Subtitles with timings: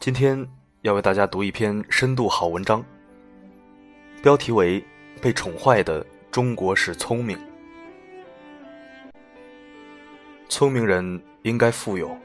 [0.00, 0.48] 今天
[0.80, 2.82] 要为大家读一篇深度好文章，
[4.22, 4.80] 标题为
[5.20, 7.36] 《被宠坏的中国式聪明》。
[10.48, 12.16] 聪明人应该富有，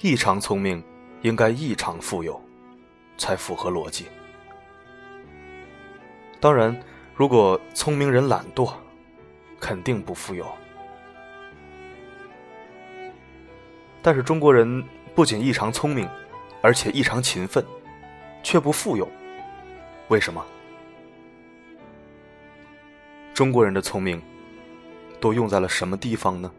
[0.00, 0.80] 异常聪明
[1.22, 2.40] 应该异常富有，
[3.18, 4.06] 才符合逻辑。
[6.38, 6.80] 当然，
[7.16, 8.72] 如果聪明人懒惰，
[9.58, 10.46] 肯定不富有。
[14.00, 16.08] 但是中国人不仅异常聪明。
[16.66, 17.64] 而且异常勤奋，
[18.42, 19.08] 却不富有，
[20.08, 20.44] 为什么？
[23.32, 24.20] 中国人的聪明
[25.20, 26.50] 都用在了什么地方呢？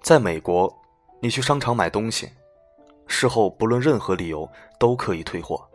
[0.00, 0.74] 在美国，
[1.20, 2.30] 你去商场买东西，
[3.06, 4.50] 事后不论任何理由
[4.80, 5.68] 都可以退货。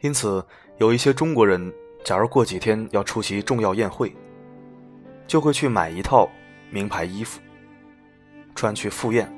[0.00, 0.44] 因此，
[0.78, 1.72] 有一些中国人，
[2.04, 4.12] 假如过几天要出席重要宴会，
[5.28, 6.28] 就会去买一套
[6.72, 7.40] 名牌衣服，
[8.56, 9.32] 穿去赴宴。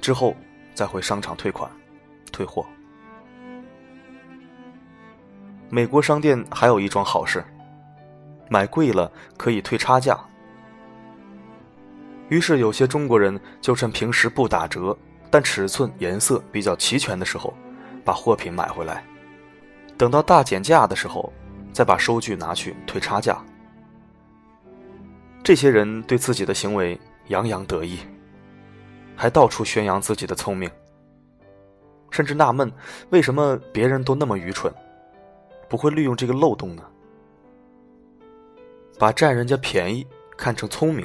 [0.00, 0.34] 之后
[0.74, 1.70] 再回商场退款、
[2.32, 2.64] 退货。
[5.70, 7.44] 美国商店还有一桩好事：
[8.48, 10.18] 买贵了可以退差价。
[12.28, 14.96] 于是有些中国人就趁平时不打折，
[15.30, 17.52] 但尺寸、颜色比较齐全的时候，
[18.04, 19.04] 把货品买回来，
[19.96, 21.32] 等到大减价的时候，
[21.72, 23.38] 再把收据拿去退差价。
[25.42, 27.98] 这些人对自己的行为洋洋得意。
[29.18, 30.70] 还到处宣扬自己的聪明，
[32.08, 32.72] 甚至纳闷
[33.10, 34.72] 为什么别人都那么愚蠢，
[35.68, 36.84] 不会利用这个漏洞呢？
[38.96, 40.06] 把占人家便宜
[40.36, 41.04] 看成聪明，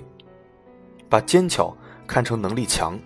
[1.09, 1.75] 把奸巧
[2.05, 2.99] 看成能力强，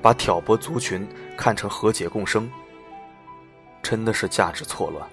[0.00, 1.06] 把挑拨族群
[1.36, 2.50] 看成和解共生，
[3.82, 5.06] 真的是价值错乱。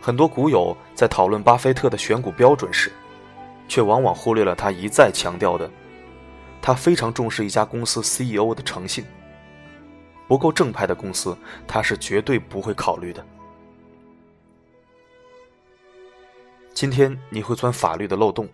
[0.00, 2.90] 很多股友在讨论巴菲特的选股标准时。
[3.70, 5.70] 却往往忽略了他一再强调的，
[6.60, 9.04] 他非常重视一家公司 CEO 的诚信。
[10.26, 11.38] 不够正派的公司，
[11.68, 13.24] 他是绝对不会考虑的。
[16.74, 18.48] 今天你会钻法律的漏洞，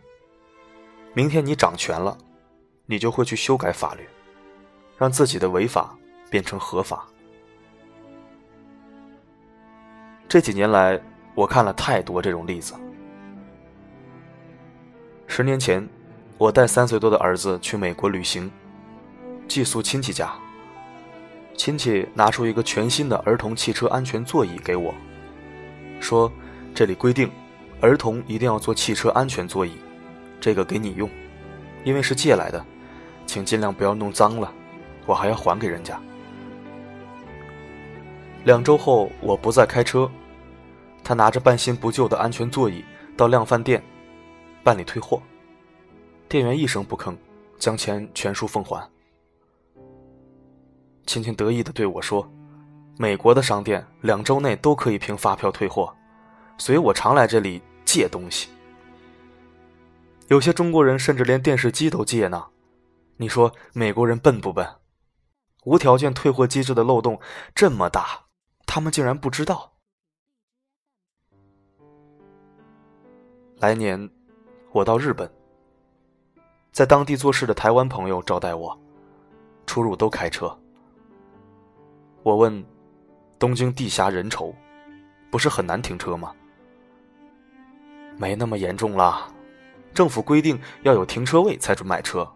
[1.15, 2.17] 明天你掌权了，
[2.85, 4.07] 你就会去修改法律，
[4.99, 5.97] 让自己的违法
[6.29, 7.09] 变成合法。
[10.29, 11.01] 这几年来，
[11.35, 12.75] 我看了太多这种例子。
[15.27, 15.87] 十年前，
[16.39, 18.51] 我带三岁多的儿子去美国旅行，
[19.49, 20.33] 寄宿亲戚家。
[21.57, 24.95] 亲戚拿出一个全新的儿童汽车安全座椅给我，
[26.01, 26.31] 说
[26.75, 27.31] ：“这里规定，
[27.81, 29.73] 儿童一定要坐汽车安全座椅，
[30.41, 31.11] 这个给你用，
[31.85, 32.65] 因为是借来的，
[33.27, 34.53] 请尽量不要弄脏了，
[35.07, 36.01] 我还要还给人家。”
[38.45, 40.09] 两周后，我不再开车，
[41.03, 42.85] 他拿着半新不旧的安全座椅
[43.17, 43.83] 到量贩店。
[44.67, 45.23] 办理退货，
[46.29, 47.17] 店员一声不吭，
[47.57, 48.85] 将钱全数奉还。
[51.07, 52.29] 亲亲得意的对我说
[52.99, 55.95] ：“美国的商店两周内都可以凭发票退货，
[56.59, 58.49] 所以我常来这里借东西。
[60.27, 62.45] 有些中国人甚至连电视机都借呢。
[63.19, 64.69] 你说美国人笨不笨？
[65.63, 67.21] 无条件退货机制的漏洞
[67.55, 68.25] 这么大，
[68.67, 69.75] 他们竟然不知道。
[73.59, 74.11] 来年。”
[74.77, 75.27] 我到日本，
[76.71, 78.79] 在当地做事的台湾朋友招待我，
[79.65, 80.55] 出入都开车。
[82.23, 82.63] 我问
[83.41, 84.53] ：“东京地狭人稠，
[85.31, 86.31] 不是很难停车吗？”
[88.21, 89.27] 没那么严重啦，
[89.95, 92.31] 政府规定要有停车位才准买车，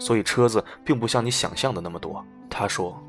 [0.00, 2.20] 所以车子并不像你想象的那么多。
[2.50, 3.00] 他说：“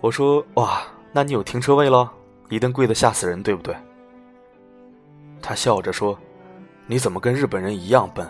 [0.00, 2.12] 我说哇，那你有停车位了？
[2.48, 3.76] 一定贵的吓死人，对不对？”
[5.46, 6.18] 他笑着说
[6.88, 8.26] ：“你怎么跟日本人一样笨？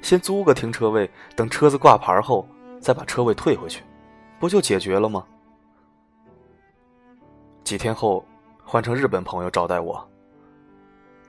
[0.00, 2.48] 先租个停车位，等车子挂牌后
[2.80, 3.82] 再把车位退回去，
[4.38, 5.26] 不就解决了吗？”
[7.64, 8.24] 几天后，
[8.62, 10.08] 换成日本朋友招待我，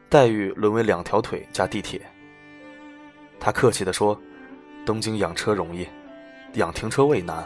[0.07, 2.00] 待遇沦为两条腿加地铁。
[3.39, 4.15] 他客气地说
[4.86, 5.88] ：“东京养车容易，
[6.54, 7.44] 养停车位难，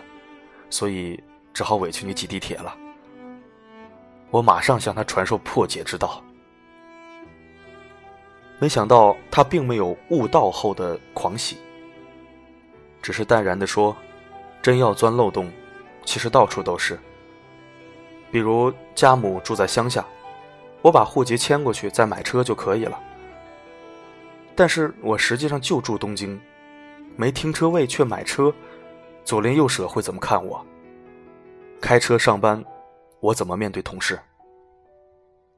[0.69, 1.23] 所以
[1.53, 2.75] 只好委屈你挤地铁了。”
[4.29, 6.21] 我马上向他传授破解之道。
[8.65, 11.57] 没想到他并没有悟道后的狂喜，
[12.99, 13.95] 只是淡然地说
[14.59, 15.51] ：“真要钻漏洞，
[16.03, 16.97] 其实到处都是。
[18.31, 20.03] 比如家母住在乡下，
[20.81, 22.99] 我把户籍迁过去再买车就可以了。
[24.55, 26.41] 但是我实际上就住东京，
[27.15, 28.51] 没停车位却买车，
[29.23, 30.65] 左邻右舍会怎么看我？
[31.79, 32.65] 开车上班，
[33.19, 34.19] 我怎么面对同事？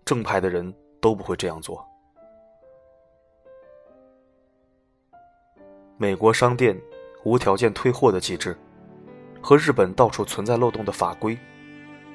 [0.03, 1.81] 正派的人都不会这样做。”
[5.99, 6.79] 美国商店
[7.23, 8.55] 无条件退货的机制，
[9.41, 11.35] 和日本到处存在漏洞的法规，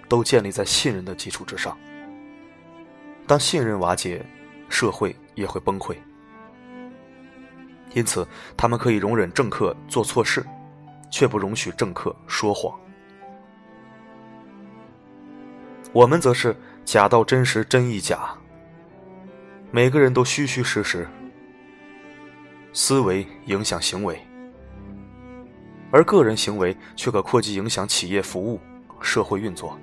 [0.09, 1.77] 都建立在信任的基础之上。
[3.27, 4.25] 当信任瓦解，
[4.69, 5.97] 社会也会崩溃。
[7.93, 8.27] 因此，
[8.57, 10.47] 他们可以容忍政客做错事，
[11.11, 12.79] 却不容许政客说谎。
[15.93, 18.31] 我们则是假到真实，真亦假。
[19.73, 21.09] 每个人都虚虚实实。
[22.75, 24.19] 思维影响行为，
[25.91, 28.59] 而个人行为却可扩及影响企业服务、
[29.01, 29.79] 社会运作。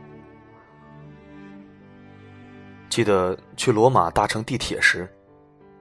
[2.90, 5.08] 记得去罗马搭乘地铁时，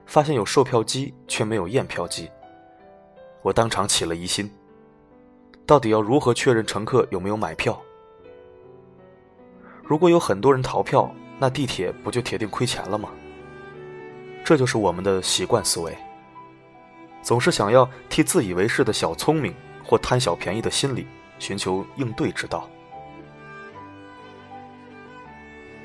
[0.05, 2.29] 发现有售票机却没有验票机，
[3.41, 4.47] 我当场起了疑心：
[5.65, 7.81] 到底要如何确认乘客有没有买票？
[9.83, 13.09] 如果有很多人逃票，那地铁不就铁定亏钱了吗？
[14.45, 15.97] 这就是我们的习惯思维。
[17.29, 19.53] 总是想要替自以为是的小聪明
[19.85, 21.05] 或贪小便宜的心理
[21.37, 22.67] 寻求应对之道。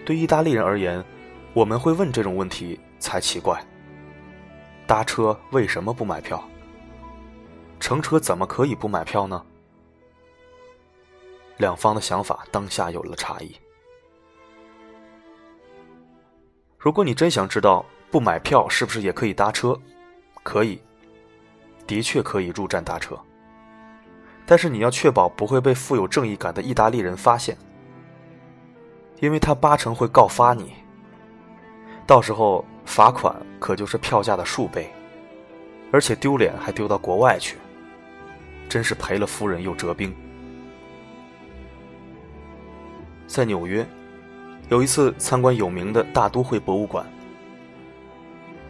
[0.06, 1.05] 对意大利人而言，
[1.52, 3.62] 我们会问这种问题才奇怪：
[4.87, 6.43] 搭车为什么不买票？
[7.79, 9.44] 乘车怎么可以不买票呢？
[11.58, 13.55] 两方的想法当下有了差异。
[16.79, 19.79] 如果你真想知道不买票是不是也可以搭车，
[20.43, 20.81] 可以。
[21.87, 23.19] 的确可以入站搭车，
[24.47, 27.57] 但是你要确保不会被富有正义感的意大利人发现，
[29.21, 30.73] 因为他八成会告发你。
[32.07, 34.91] 到时候罚款可就是票价的数倍，
[35.93, 37.57] 而且丢脸还丢到国外去，
[38.69, 40.15] 真是赔了夫人又折兵。
[43.27, 43.87] 在纽约，
[44.69, 47.05] 有一次参观有名的大都会博物馆，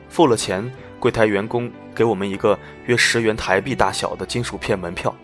[0.09, 0.69] 付了钱。
[1.01, 5.15] 柜台员工给我们一个约十元台币大小的金属片门票，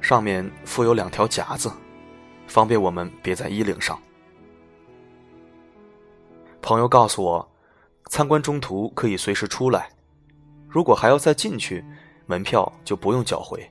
[0.00, 1.70] 上面附有两条夹子，
[2.46, 4.00] 方便我们别在衣领上。
[6.62, 7.52] 朋友告诉我，
[8.10, 9.90] 参观中途可以随时出来，
[10.68, 11.84] 如果还要再进去，
[12.26, 13.70] 门票就不用缴回，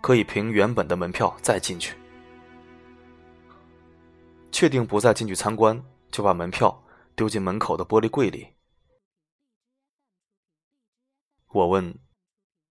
[0.00, 1.96] 可以凭原本的门票再进去。
[4.52, 6.80] 确定不再进去参观，就把门票
[7.16, 8.46] 丢进门口的玻璃柜里。
[11.52, 11.94] 我问：“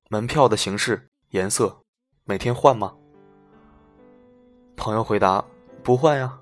[0.09, 1.83] 门票的形式、颜色，
[2.23, 2.95] 每天换吗？”
[4.75, 5.45] 朋友回答
[5.83, 6.39] ：“不换呀。”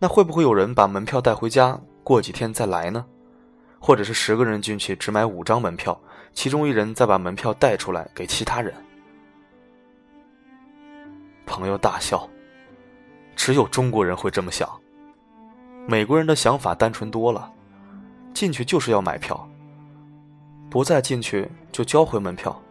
[0.00, 3.04] 那会不会有人把门票带回家，过几天再来呢？
[3.78, 6.00] 或者是十个人进去只买五张门票，
[6.32, 8.74] 其中一人再把门票带出来给其他人？
[11.44, 12.26] 朋友大笑
[13.36, 14.66] ：“只有中国人会这么想，
[15.86, 17.52] 美国人的想法单纯多了，
[18.32, 19.46] 进去就是要买票。”
[20.70, 22.62] 不再进去就交回门票。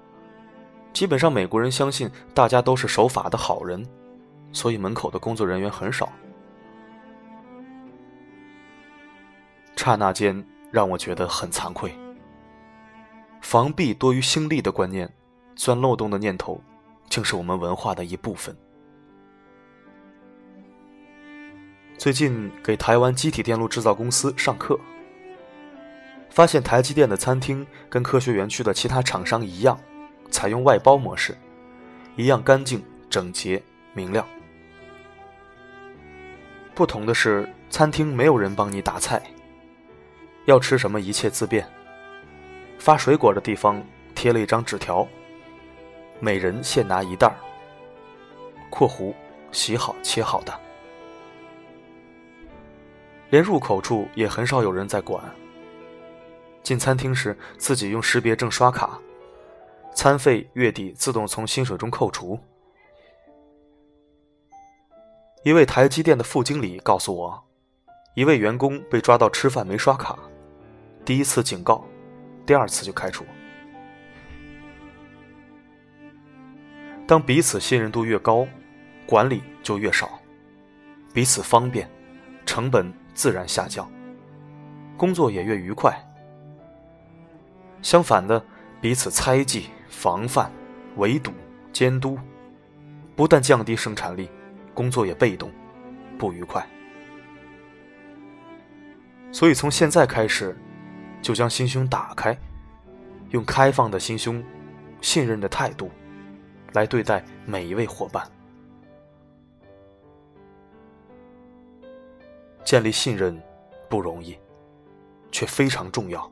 [0.94, 3.86] 基本上美国人相信大家都是守法的好人，
[4.52, 6.12] 所以门口的工作人员很少。
[9.76, 11.94] 刹那间让我觉得很惭愧。
[13.42, 15.12] 防弊多于兴利的观念，
[15.56, 16.62] 钻漏洞的念头，
[17.10, 18.56] 竟是我们文化的一部分。
[21.98, 24.80] 最近给台湾机体电路制造公司上课。
[26.30, 29.78] 发现台积电的餐厅跟科学园区的其他厂商一样，
[30.30, 31.36] 采用外包模式，
[32.16, 33.62] 一样干净、整洁、
[33.94, 34.26] 明亮。
[36.76, 39.22] 不同的是，餐厅没有人帮你打菜，
[40.46, 41.68] 要吃什么一切自便。
[42.78, 43.84] 发水果的地方
[44.16, 45.06] 贴了一张纸条，
[46.22, 47.36] 每人限拿一袋儿
[48.72, 49.14] （括弧
[49.52, 50.54] 洗好切好的）。
[53.30, 55.22] 连入口处也很少有人在管。
[56.62, 59.00] 进餐厅时，自己用识别证刷卡，
[59.94, 62.40] 餐费月底自动从薪水中扣除。
[65.44, 67.44] 一位台积电的副经理告诉我，
[68.14, 70.20] 一位员工被抓到吃饭没刷卡，
[71.06, 71.84] 第一次警告，
[72.46, 73.26] 第二次就开除。
[77.08, 78.46] 当彼此信任度越高，
[79.08, 80.20] 管理就越少，
[81.14, 81.90] 彼此方便，
[82.46, 83.90] 成本自然下降。
[84.98, 85.98] 工作也越愉快。
[87.82, 88.44] 相反的，
[88.82, 90.52] 彼此猜忌、防范、
[90.98, 91.32] 围堵、
[91.72, 92.18] 监督，
[93.16, 94.30] 不但降低生产力，
[94.74, 95.52] 工作也被动、
[96.18, 96.66] 不愉快。
[99.32, 100.58] 所以，从现在开始，
[101.22, 102.38] 就将心胸打开，
[103.30, 104.44] 用开放的心胸、
[105.02, 105.90] 信任的态度，
[106.74, 108.28] 来对待每一位伙伴。
[112.66, 113.42] 建立信任
[113.88, 114.38] 不容易，
[115.32, 116.32] 却非常重要。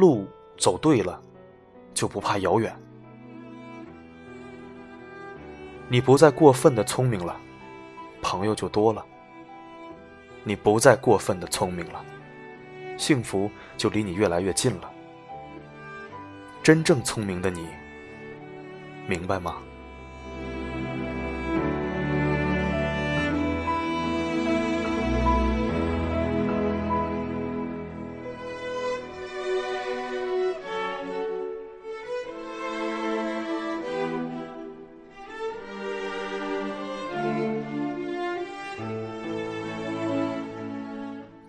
[0.00, 0.26] 路
[0.56, 1.20] 走对了，
[1.92, 2.74] 就不怕遥远。
[5.90, 7.38] 你不再过分的聪明了，
[8.22, 9.04] 朋友就多了。
[10.42, 12.02] 你不再过分的聪明了，
[12.96, 14.90] 幸福就离你越来越近了。
[16.62, 17.66] 真正聪明的你，
[19.06, 19.56] 明白吗？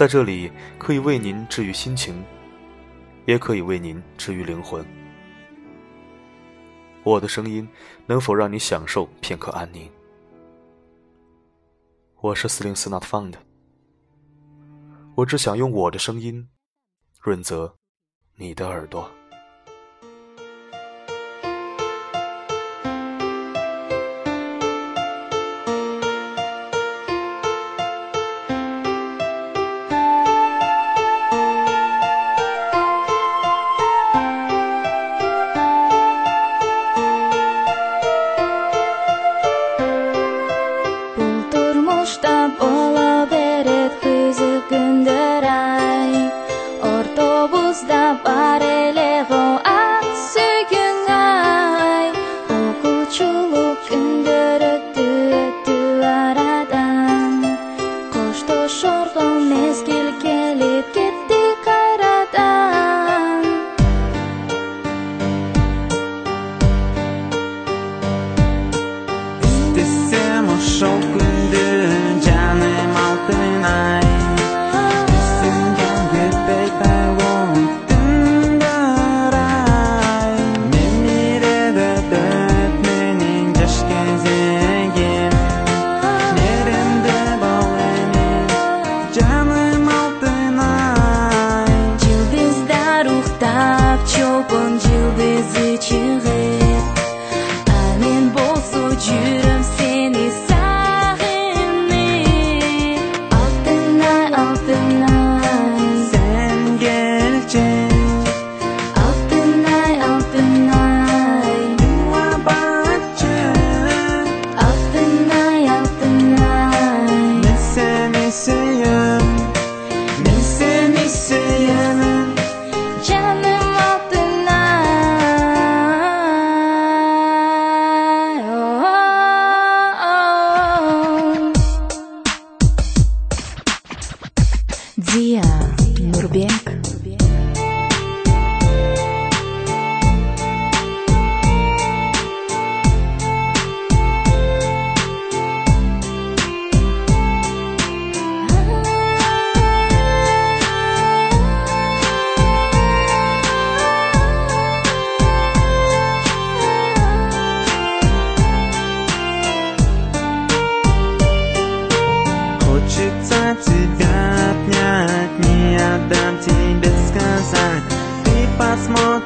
[0.00, 2.24] 在这里，可以为您治愈心情，
[3.26, 4.82] 也可以为您治愈灵魂。
[7.02, 7.68] 我的声音
[8.06, 9.92] 能否让你享受片刻安宁？
[12.22, 13.34] 我是四零四 Not Found，
[15.16, 16.48] 我只想用我的声音
[17.20, 17.76] 润泽
[18.36, 19.19] 你的耳朵。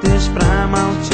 [0.05, 1.14] artes pra mal